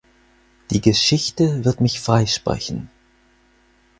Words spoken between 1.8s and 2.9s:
freisprechen!